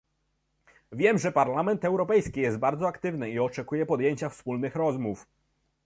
[0.91, 5.27] Wiem, że Parlament Europejski jest bardzo aktywny i oczekuję podjęcia wspólnych rozmów